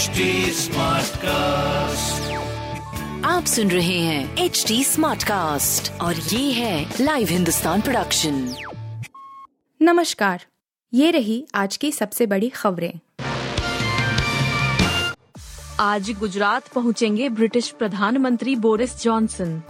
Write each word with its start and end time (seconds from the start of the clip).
HD 0.00 0.20
cast 1.16 2.30
आप 3.26 3.44
सुन 3.44 3.70
रहे 3.70 3.98
हैं 3.98 4.36
एच 4.36 4.64
डी 4.68 4.84
स्मार्ट 4.84 5.22
कास्ट 5.22 6.00
और 6.00 6.14
ये 6.14 6.52
है 6.52 6.94
लाइव 7.00 7.28
हिंदुस्तान 7.28 7.80
प्रोडक्शन 7.80 8.54
नमस्कार 9.82 10.44
ये 10.94 11.10
रही 11.10 11.46
आज 11.54 11.76
की 11.76 11.92
सबसे 11.92 12.26
बड़ी 12.26 12.48
खबरें। 12.48 12.92
आज 15.80 16.10
गुजरात 16.10 16.68
पहुँचेंगे 16.68 17.28
ब्रिटिश 17.28 17.70
प्रधानमंत्री 17.70 18.56
बोरिस 18.56 19.02
जॉनसन। 19.02 19.62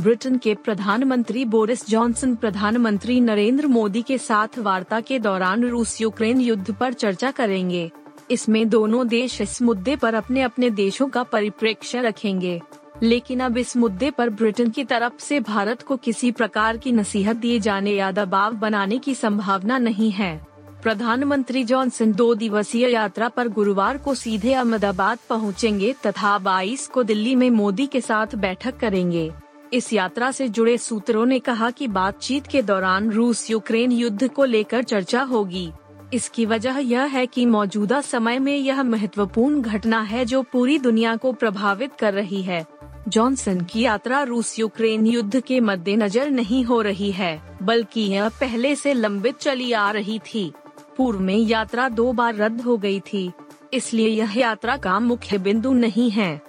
ब्रिटेन 0.00 0.38
के 0.38 0.54
प्रधानमंत्री 0.54 1.44
बोरिस 1.44 1.88
जॉनसन 1.88 2.34
प्रधानमंत्री 2.34 3.20
नरेंद्र 3.20 3.66
मोदी 3.66 4.02
के 4.02 4.18
साथ 4.18 4.58
वार्ता 4.58 5.00
के 5.00 5.18
दौरान 5.18 5.64
रूस 5.64 6.00
यूक्रेन 6.00 6.40
युद्ध 6.40 6.74
पर 6.74 6.92
चर्चा 6.92 7.30
करेंगे। 7.30 7.90
इसमें 8.30 8.68
दोनों 8.68 9.08
देश 9.08 9.40
इस 9.40 9.62
मुद्दे 9.62 9.96
पर 9.96 10.14
अपने 10.14 10.42
अपने 10.42 10.70
देशों 10.70 11.08
का 11.08 11.22
परिप्रेक्ष्य 11.22 12.00
रखेंगे। 12.00 12.62
लेकिन 13.02 13.40
अब 13.40 13.58
इस 13.58 13.76
मुद्दे 13.76 14.10
पर 14.10 14.30
ब्रिटेन 14.30 14.70
की 14.70 14.84
तरफ़ 14.84 15.18
से 15.18 15.40
भारत 15.40 15.82
को 15.82 15.96
किसी 15.96 16.30
प्रकार 16.32 16.76
की 16.76 16.92
नसीहत 16.92 17.36
दिए 17.36 17.60
जाने 17.60 17.90
या 17.90 18.12
दबाव 18.12 18.54
बनाने 18.54 18.98
की 18.98 19.14
संभावना 19.14 19.78
नहीं 19.78 20.10
है। 20.10 20.46
प्रधानमंत्री 20.82 21.64
जॉनसन 21.64 22.12
दो 22.12 22.34
दिवसीय 22.34 22.88
यात्रा 22.88 23.28
पर 23.28 23.48
गुरुवार 23.48 23.98
को 23.98 24.14
सीधे 24.14 24.52
अहमदाबाद 24.52 25.18
पहुँचेंगे 25.28 25.94
तथा 26.06 26.38
22 26.38 26.86
को 26.86 27.02
दिल्ली 27.02 27.34
में 27.34 27.50
मोदी 27.50 27.86
के 27.86 28.00
साथ 28.00 28.34
बैठक 28.34 28.76
करेंगे। 28.76 29.32
इस 29.72 29.92
यात्रा 29.92 30.30
से 30.30 30.48
जुड़े 30.48 30.78
सूत्रों 30.78 31.26
ने 31.26 31.38
कहा 31.38 31.70
कि 31.70 31.88
बातचीत 31.88 32.46
के 32.46 32.62
दौरान 32.62 33.10
रूस 33.10 33.50
यूक्रेन 33.50 33.92
युद्ध 33.92 34.28
को 34.28 34.44
लेकर 34.44 34.82
चर्चा 34.82 35.22
होगी। 35.22 35.70
इसकी 36.14 36.44
वजह 36.46 36.78
यह 36.78 37.04
है 37.04 37.26
कि 37.26 37.44
मौजूदा 37.46 38.00
समय 38.00 38.38
में 38.38 38.56
यह 38.56 38.82
महत्वपूर्ण 38.82 39.60
घटना 39.60 40.00
है 40.02 40.24
जो 40.24 40.42
पूरी 40.42 40.78
दुनिया 40.78 41.14
को 41.16 41.32
प्रभावित 41.32 41.94
कर 41.94 42.14
रही 42.14 42.42
है। 42.42 42.64
जॉनसन 43.08 43.60
की 43.60 43.80
यात्रा 43.80 44.22
रूस 44.22 44.58
यूक्रेन 44.58 45.06
युद्ध 45.06 45.40
के 45.40 45.58
मद्देनजर 45.60 46.30
नहीं 46.30 46.64
हो 46.64 46.80
रही 46.80 47.10
है, 47.12 47.40
बल्कि 47.62 48.00
यह 48.00 48.28
पहले 48.28 48.74
से 48.76 48.92
लंबित 48.94 49.38
चली 49.38 49.72
आ 49.72 49.90
रही 49.90 50.18
थी। 50.26 50.52
पूर्व 50.96 51.20
में 51.20 51.36
यात्रा 51.36 51.88
दो 51.88 52.12
बार 52.12 52.36
रद्द 52.36 52.60
हो 52.60 52.76
गई 52.76 53.00
थी, 53.00 53.30
इसलिए 53.74 54.08
यह 54.08 54.38
यात्रा 54.38 54.76
का 54.76 54.98
मुख्य 55.00 55.38
बिंदु 55.38 55.72
नहीं 55.72 56.10
है। 56.10 56.40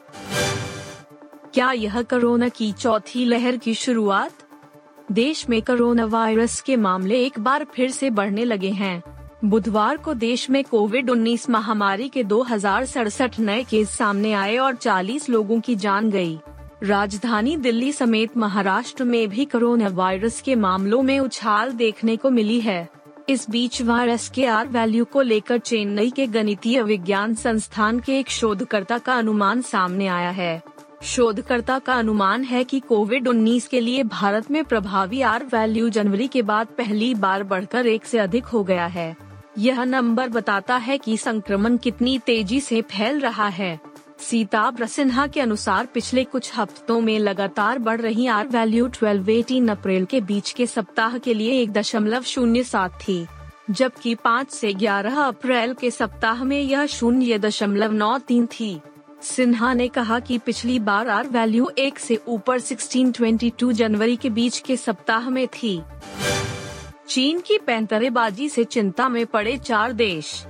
क्या 1.53 1.71
यह 1.71 2.01
कोरोना 2.01 2.49
की 2.49 2.71
चौथी 2.71 3.25
लहर 3.25 3.57
की 3.57 3.73
शुरुआत? 3.73 4.31
देश 5.11 5.49
में 5.49 5.61
कोरोना 5.61 6.05
वायरस 6.05 6.61
के 6.61 6.75
मामले 6.75 7.19
एक 7.25 7.39
बार 7.39 7.65
फिर 7.73 7.91
से 7.91 8.09
बढ़ने 8.09 8.45
लगे 8.45 8.69
हैं। 8.69 9.01
बुधवार 9.45 9.97
को 9.97 10.13
देश 10.13 10.49
में 10.49 10.63
कोविड 10.63 11.09
19 11.09 11.49
महामारी 11.49 12.07
के 12.09 12.23
दो 12.23 12.41
हज़ार 12.43 12.85
सड़सठ 12.85 13.39
नए 13.39 13.63
केस 13.63 13.89
सामने 13.89 14.31
आए 14.33 14.55
और 14.57 14.75
40 14.75 15.29
लोगों 15.29 15.59
की 15.59 15.75
जान 15.75 16.09
गई। 16.11 16.37
राजधानी 16.83 17.55
दिल्ली 17.57 17.91
समेत 17.91 18.37
महाराष्ट्र 18.37 19.03
में 19.03 19.27
भी 19.29 19.45
कोरोना 19.45 19.87
वायरस 19.87 20.41
के 20.41 20.55
मामलों 20.55 21.01
में 21.01 21.19
उछाल 21.19 21.71
देखने 21.71 22.15
को 22.15 22.29
मिली 22.29 22.59
है। 22.61 22.87
इस 23.29 23.49
बीच 23.49 23.81
वायरस 23.81 24.29
के 24.29 24.45
आर 24.45 24.67
वैल्यू 24.67 25.05
को 25.05 25.21
लेकर 25.21 25.57
चेन्नई 25.57 26.09
के 26.09 26.25
गणितीय 26.27 26.81
विज्ञान 26.83 27.35
संस्थान 27.35 27.99
के 27.99 28.17
एक 28.19 28.29
शोधकर्ता 28.29 28.97
का 28.97 29.17
अनुमान 29.17 29.61
सामने 29.61 30.07
आया 30.07 30.29
है। 30.29 30.61
शोधकर्ता 31.03 31.77
का 31.79 31.93
अनुमान 31.93 32.43
है 32.43 32.63
कि 32.63 32.79
कोविड 32.79 33.27
19 33.27 33.67
के 33.67 33.79
लिए 33.79 34.03
भारत 34.03 34.49
में 34.51 34.63
प्रभावी 34.63 35.21
आर 35.21 35.45
वैल्यू 35.45 35.89
जनवरी 35.89 36.27
के 36.27 36.41
बाद 36.41 36.67
पहली 36.77 37.13
बार 37.15 37.43
बढ़कर 37.43 37.87
एक 37.87 38.05
से 38.05 38.19
अधिक 38.19 38.45
हो 38.45 38.63
गया 38.63 38.85
है। 38.87 39.24
यह 39.57 39.83
नंबर 39.83 40.29
बताता 40.29 40.75
है 40.77 40.97
कि 40.97 41.17
संक्रमण 41.17 41.77
कितनी 41.77 42.17
तेज़ी 42.19 42.59
से 42.59 42.81
फैल 42.81 43.19
रहा 43.19 43.47
है। 43.47 43.79
सीताब 44.19 44.83
सिन्हा 44.85 45.27
के 45.27 45.41
अनुसार 45.41 45.85
पिछले 45.85 46.23
कुछ 46.23 46.51
हफ्तों 46.57 46.99
में 47.01 47.17
लगातार 47.19 47.79
बढ़ 47.79 48.01
रही 48.01 48.27
R 48.27 48.47
value 48.47 48.87
twelve 48.87 49.29
eighteen 49.29 49.67
April 49.67 50.05
के 50.05 50.21
बीच 50.21 50.51
के 50.51 50.67
सप्ताह 50.67 51.17
के 51.17 51.33
लिए 51.33 51.61
एक 51.61 51.71
दशमलव 51.71 52.23
शून्य 52.23 52.63
सात 52.63 52.99
थी, 53.01 53.25
जबकि 53.69 54.15
पाँच 54.15 54.51
से 54.51 54.73
ग्यारह 54.73 55.21
अप्रैल 55.21 55.73
के 55.73 55.91
सप्ताह 55.91 56.43
में 56.43 56.59
यह 56.61 56.85
शून्य 56.85 57.39
दशमलव 57.39 57.91
नौ 57.91 58.17
तीन 58.17 58.45
थी। 58.45 58.79
सिन्हा 59.21 59.73
ने 59.73 59.87
कहा 59.87 60.19
कि 60.19 60.37
पिछली 60.37 60.79
बार 60.79 61.09
आर 61.09 61.27
वैल्यू 61.27 61.69
एक 61.77 61.99
से 61.99 62.19
ऊपर 62.27 62.59
1622 62.59 63.71
जनवरी 63.71 64.15
के 64.15 64.29
बीच 64.29 64.59
के 64.59 64.77
सप्ताह 64.77 65.29
में 65.29 65.47
थी। 65.47 65.81
चीन 67.09 67.39
की 67.39 67.57
पैंतरेबाजी 67.57 68.49
से 68.49 68.63
चिंता 68.63 69.09
में 69.09 69.25
पड़े 69.25 69.57
चार 69.57 69.93
देश। 69.93 70.45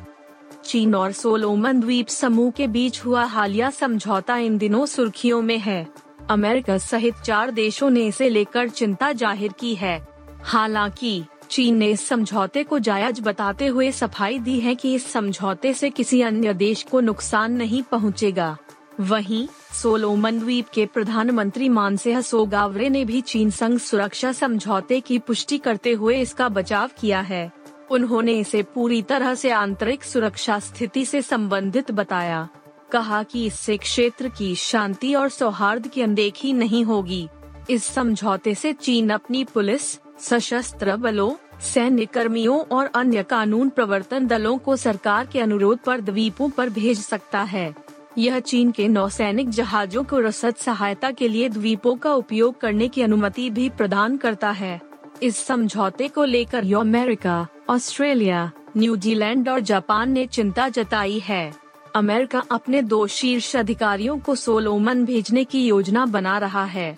चीन 0.65 0.95
और 0.95 1.11
सोलोमन 1.11 1.79
द्वीप 1.79 2.07
समूह 2.07 2.51
के 2.51 2.67
बीच 2.67 3.05
हुआ 3.05 3.23
हालिया 3.23 3.69
समझौता 3.69 4.37
इन 4.37 4.57
दिनों 4.57 4.85
सुर्खियों 4.85 5.41
में 5.41 5.57
है। 5.57 5.87
अमेरिका 6.29 6.77
सहित 6.77 7.15
चार 7.15 7.51
देशों 7.51 7.89
ने 7.89 8.07
इसे 8.07 8.29
लेकर 8.29 8.69
चिंता 8.69 9.11
ज़ाहिर 9.11 9.51
की 9.51 9.75
है। 9.75 10.07
हालाँकि, 10.43 11.23
चीन 11.49 11.77
ने 11.77 11.87
इस 11.87 12.07
समझौते 12.07 12.63
को 12.63 12.79
जायज़ 12.79 13.21
बताते 13.21 13.67
हुए 13.67 13.91
सफ़ाई 13.91 14.39
दी 14.39 14.59
है 14.59 14.75
कि 14.75 14.95
इस 14.95 15.11
समझौते 15.11 15.73
से 15.73 15.89
किसी 15.89 16.21
अन्य 16.21 16.53
देश 16.53 16.83
को 16.83 16.99
नुकसान 16.99 17.51
नहीं 17.51 17.83
पहुंचेगा। 17.83 18.57
वहीं 18.99 19.47
सोलोमन 19.81 20.39
द्वीप 20.39 20.65
के 20.73 20.85
प्रधानमंत्री 20.85 21.69
मानसेह 21.69 22.21
सोगावरे 22.21 22.89
ने 22.89 23.05
भी 23.05 23.21
चीन 23.21 23.49
संघ 23.49 23.79
सुरक्षा 23.79 24.31
समझौते 24.31 24.99
की 24.99 25.19
पुष्टि 25.19 25.57
करते 25.57 25.91
हुए 25.91 26.21
इसका 26.21 26.49
बचाव 26.49 26.89
किया 26.99 27.21
है। 27.21 27.51
उन्होंने 27.91 28.33
इसे 28.33 28.63
पूरी 28.63 29.01
तरह 29.01 29.35
से 29.35 29.49
आंतरिक 29.49 30.03
सुरक्षा 30.03 30.59
स्थिति 30.59 31.05
से 31.05 31.21
संबंधित 31.21 31.91
बताया। 31.91 32.47
कहा 32.91 33.23
कि 33.23 33.45
इससे 33.45 33.77
क्षेत्र 33.77 34.29
की 34.29 34.55
शांति 34.55 35.13
और 35.15 35.29
सौहार्द 35.29 35.87
की 35.87 36.01
अनदेखी 36.01 36.53
नहीं 36.53 36.83
होगी। 36.83 37.27
इस 37.69 37.85
समझौते 37.85 38.55
से 38.55 38.73
चीन 38.73 39.09
अपनी 39.09 39.43
पुलिस, 39.43 39.99
सशस्त्र 40.19 40.95
बलों 40.95 41.31
सैन्य 41.61 42.05
कर्मियों 42.05 42.59
और 42.59 42.85
अन्य 42.95 43.23
कानून 43.23 43.69
प्रवर्तन 43.69 44.27
दलों 44.27 44.57
को 44.57 44.75
सरकार 44.75 45.25
के 45.25 45.39
अनुरोध 45.39 45.79
पर 45.79 46.01
द्वीपों 46.01 46.49
पर 46.49 46.69
भेज 46.69 46.99
सकता 46.99 47.41
है। 47.41 47.84
यह 48.17 48.39
चीन 48.39 48.71
के 48.71 48.87
नौसैनिक 48.87 49.49
जहाजों 49.49 50.03
को 50.03 50.19
रसद 50.19 50.55
सहायता 50.55 51.11
के 51.11 51.27
लिए 51.27 51.49
द्वीपों 51.49 51.95
का 51.95 52.13
उपयोग 52.13 52.59
करने 52.59 52.87
की 52.87 53.01
अनुमति 53.01 53.49
भी 53.49 53.69
प्रदान 53.69 54.17
करता 54.17 54.51
है। 54.51 54.81
इस 55.23 55.37
समझौते 55.37 56.07
को 56.07 56.23
लेकर 56.23 56.73
अमेरिका, 56.73 57.47
ऑस्ट्रेलिया, 57.69 58.51
न्यूजीलैंड 58.77 59.49
और 59.49 59.59
जापान 59.59 60.11
ने 60.11 60.25
चिंता 60.27 60.69
जताई 60.69 61.19
है। 61.19 61.53
अमेरिका 61.95 62.43
अपने 62.51 62.81
दो 62.81 63.07
शीर्ष 63.07 63.55
अधिकारियों 63.55 64.19
को 64.19 64.35
सोलोमन 64.35 65.05
भेजने 65.05 65.43
की 65.43 65.67
योजना 65.67 66.05
बना 66.05 66.37
रहा 66.37 66.65
है। 66.65 66.97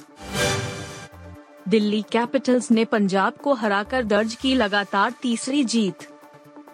दिल्ली 1.68 2.02
कैपिटल्स 2.02 2.72
ने 2.72 2.86
पंजाब 2.86 3.34
को 3.34 3.54
हराकर 3.54 4.04
दर्ज 4.04 4.36
की 4.36 4.56
लगातार 4.56 5.14
तीसरी 5.22 5.64
जीत। 5.64 6.17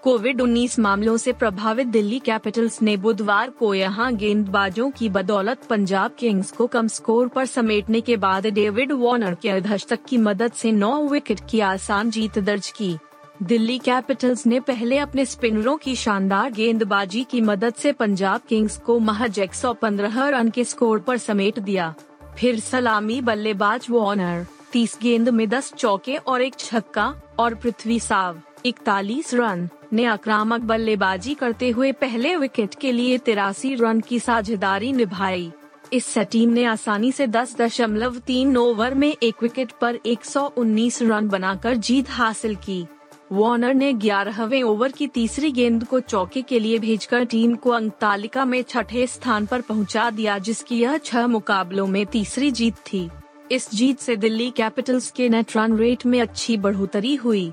कोविड 0.03 0.41
19 0.41 0.79
मामलों 0.79 1.17
से 1.17 1.31
प्रभावित 1.33 1.87
दिल्ली 1.87 2.19
कैपिटल्स 2.19 2.81
ने 2.81 2.97
बुधवार 2.97 3.49
को 3.49 3.73
यहाँ 3.73 4.15
गेंदबाजों 4.15 4.91
की 4.91 5.09
बदौलत 5.09 5.63
पंजाब 5.63 6.11
किंग्स 6.19 6.51
को 6.51 6.67
कम 6.67 6.87
स्कोर 6.87 7.27
पर 7.27 7.45
समेटने 7.45 8.01
के 8.01 8.17
बाद 8.17 8.47
डेविड 8.47 8.91
वार्नर 8.91 9.35
के 9.35 9.49
अर्धशतक 9.49 9.99
की 10.09 10.17
मदद 10.17 10.51
से 10.51 10.71
नौ 10.71 11.07
विकेट 11.07 11.39
की 11.49 11.59
आसान 11.59 12.09
जीत 12.09 12.39
दर्ज 12.39 12.71
की। 12.71 12.97
दिल्ली 13.43 13.79
कैपिटल्स 13.79 14.45
ने 14.47 14.59
पहले 14.59 14.97
अपने 14.97 15.25
स्पिनरों 15.25 15.77
की 15.77 15.95
शानदार 15.95 16.51
गेंदबाजी 16.51 17.23
की 17.23 17.41
मदद 17.41 17.73
से 17.73 17.91
पंजाब 17.91 18.41
किंग्स 18.49 18.77
को 18.77 18.99
महज 18.99 19.39
115 19.39 20.29
रन 20.29 20.49
के 20.49 20.63
स्कोर 20.63 20.99
पर 20.99 21.17
समेट 21.17 21.59
दिया। 21.59 21.93
फिर 22.37 22.59
सलामी 22.59 23.21
बल्लेबाज 23.21 23.87
वार्नर, 23.89 24.45
तीस 24.71 24.99
गेंद 25.01 25.29
में 25.29 25.49
दस 25.49 25.73
चौके 25.73 26.15
और 26.17 26.41
एक 26.41 26.55
छक्का, 26.59 27.13
और 27.39 27.55
पृथ्वी 27.55 27.99
साव। 27.99 28.41
इकतालीस 28.65 29.33
रन। 29.33 29.69
ने 29.93 30.05
आक्रामक 30.05 30.61
बल्लेबाजी 30.61 31.33
करते 31.33 31.69
हुए 31.69 31.91
पहले 31.91 32.35
विकेट 32.35 32.75
के 32.75 32.91
लिए 32.91 33.17
तिरासी 33.17 33.75
रन 33.75 33.99
की 33.99 34.19
साझेदारी 34.19 34.91
निभाई। 34.91 35.51
इससे 35.93 36.23
टीम 36.23 36.49
ने 36.49 36.65
आसानी 36.65 37.11
से 37.11 37.27
दस 37.27 37.55
दशमलव 37.57 38.17
तीन 38.17 38.57
ओवर 38.57 38.93
में 38.93 39.15
एक 39.23 39.35
विकेट 39.41 39.71
पर 39.81 39.99
119 40.05 41.01
रन 41.01 41.27
बनाकर 41.27 41.75
जीत 41.75 42.09
हासिल 42.09 42.55
की। 42.55 42.85
वार्नर 43.31 43.73
ने 43.73 43.93
ग्यारहवें 43.93 44.63
ओवर 44.63 44.91
की 44.91 45.07
तीसरी 45.07 45.51
गेंद 45.51 45.83
को 45.83 45.99
चौके 45.99 46.41
के 46.41 46.59
लिए 46.59 46.79
भेजकर 46.79 47.25
टीम 47.25 47.55
को 47.55 47.69
अंक 47.69 47.93
तालिका 48.01 48.45
में 48.45 48.61
छठे 48.63 49.07
स्थान 49.07 49.45
पर 49.45 49.61
पहुँचा 49.61 50.09
दिया, 50.09 50.37
जिसकी 50.37 50.81
यह 50.81 50.97
छह 50.97 51.27
मुकाबलों 51.27 51.87
में 51.87 52.05
तीसरी 52.05 52.51
जीत 52.51 52.73
थी। 52.73 53.09
इस 53.51 53.69
जीत 53.73 53.99
से 53.99 54.15
दिल्ली 54.15 54.49
कैपिटल्स 54.49 55.11
के 55.11 55.29
नेट 55.29 55.57
रन 55.57 55.77
रेट 55.77 56.05
में 56.05 56.21
अच्छी 56.21 56.57
बढ़ोतरी 56.57 57.15
हुई। 57.15 57.51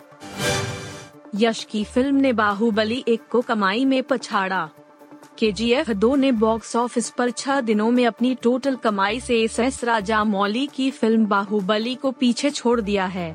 यश 1.35 1.63
की 1.65 1.83
फ़िल्म 1.85 2.17
ने 2.17 2.33
बाहुबली 2.33 3.05
एक 3.09 3.27
को 3.31 3.41
कमाई 3.41 3.85
में 3.85 4.03
पछाड़ा। 4.03 4.69
के 5.39 5.51
जी 5.53 5.71
एफ़ 5.73 5.91
दो 5.93 6.15
ने 6.17 6.31
बॉक्स 6.33 6.75
ऑफ़िस 6.77 7.11
पर 7.11 7.31
छह 7.31 7.61
दिनों 7.61 7.91
में 7.91 8.05
अपनी 8.07 8.35
टोटल 8.35 8.77
कमाई 8.77 9.21
से 9.21 9.41
एस 9.43 9.59
एस 9.61 9.83
राजा 9.85 10.23
मौली 10.25 10.67
की 10.67 10.91
फ़िल्म 10.91 11.27
बाहुबली 11.27 11.95
को 11.95 12.11
पीछे 12.11 12.51
छोड़ 12.51 12.81
दिया 12.81 13.07
है। 13.07 13.35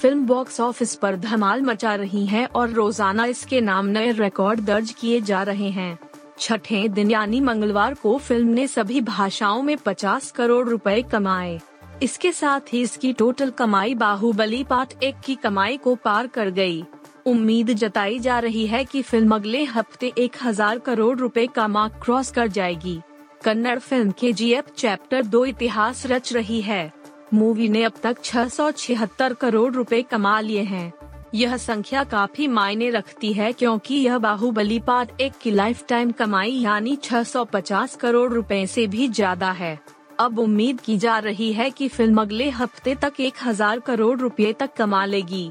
फ़िल्म 0.00 0.26
बॉक्स 0.26 0.60
ऑफ़िस 0.60 0.94
पर 0.94 1.16
धमाल 1.16 1.62
मचा 1.62 1.94
रही 1.94 2.24
है 2.26 2.46
और 2.46 2.70
रोज़ाना 2.70 3.24
इसके 3.24 3.60
नाम 3.60 3.86
नए 3.86 4.12
रिकॉर्ड 4.12 4.60
दर्ज 4.60 4.90
किए 4.90 5.20
जा 5.20 5.42
रहे 5.42 5.70
हैं। 5.70 5.98
छठे 6.38 6.86
दिन 6.88 7.10
यानी 7.10 7.40
मंगलवार 7.40 7.94
को 7.94 8.16
फ़िल्म 8.18 8.48
ने 8.48 8.66
सभी 8.66 9.00
भाषाओं 9.02 9.62
में 9.62 9.76
50 9.78 10.30
करोड़ 10.30 10.66
रुपए 10.68 11.00
कमाए। 11.02 11.58
इसके 12.02 12.32
साथ 12.32 12.72
ही 12.72 12.80
इसकी 12.82 13.12
टोटल 13.12 13.50
कमाई 13.50 13.94
बाहुबली 13.94 14.64
पार्ट 14.64 15.02
एक 15.02 15.20
की 15.24 15.34
कमाई 15.34 15.76
को 15.76 15.94
पार 15.94 16.26
कर 16.26 16.50
गई। 16.50 16.84
उम्मीद 17.26 17.70
जताई 17.70 18.18
जा 18.18 18.38
रही 18.38 18.66
है 18.66 18.84
कि 18.84 19.00
फ़िल्म 19.02 19.34
अगले 19.34 19.62
हफ़्ते 19.64 20.12
एक 20.18 20.32
हज़ार 20.42 20.78
करोड़ 20.78 21.16
रुपए 21.18 21.46
का 21.46 21.66
मार्क 21.68 22.00
क्रॉस 22.02 22.30
कर 22.30 22.48
जाएगी। 22.48 23.00
कन्नड़ 23.44 23.78
फ़िल्म 23.78 24.10
के 24.10 24.32
जी 24.32 24.54
चैप्टर 24.76 25.24
दो 25.24 25.44
इतिहास 25.44 26.04
रच 26.06 26.32
रही 26.32 26.60
है। 26.60 26.92
मूवी 27.34 27.68
ने 27.68 27.84
अब 27.84 27.92
तक 28.02 28.22
छह 28.24 28.48
सौ 28.48 28.70
छिहत्तर 28.70 29.34
करोड़ 29.34 29.72
रुपए 29.74 30.02
कमा 30.02 30.38
लिए 30.40 30.62
हैं। 30.62 30.92
यह 31.34 31.56
संख्या 31.56 32.04
काफ़ी 32.04 32.48
मायने 32.48 32.90
रखती 32.90 33.32
है 33.32 33.52
क्योंकि 33.52 33.94
यह 33.94 34.18
बाहुबली 34.18 34.78
पार्ट 34.80 35.20
एक 35.20 35.38
की 35.42 35.50
लाइफ 35.50 35.84
टाइम 35.88 36.10
कमाई 36.12 36.52
यानी 36.52 36.96
650 37.04 37.96
करोड़ 37.96 38.32
रुपए 38.32 38.66
से 38.66 38.86
भी 38.86 39.08
ज़्यादा 39.08 39.50
है। 39.52 39.78
अब 40.20 40.38
उम्मीद 40.38 40.80
की 40.80 40.96
जा 40.98 41.18
रही 41.18 41.52
है 41.52 41.70
कि 41.70 41.88
फ़िल्म 41.88 42.20
अगले 42.20 42.50
हफ़्ते 42.50 42.94
तक 42.94 43.20
एक 43.20 43.34
हज़ार 43.44 43.80
करोड़ 43.80 44.18
रुपए 44.20 44.52
तक 44.52 44.74
कमा 44.76 45.04
लेगी। 45.04 45.50